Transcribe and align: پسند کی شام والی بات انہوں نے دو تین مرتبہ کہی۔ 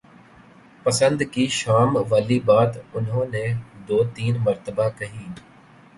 پسند 0.83 1.21
کی 1.31 1.45
شام 1.49 1.95
والی 2.09 2.39
بات 2.39 2.71
انہوں 2.93 3.25
نے 3.25 3.45
دو 3.87 4.03
تین 4.15 4.35
مرتبہ 4.39 4.89
کہی۔ 4.99 5.25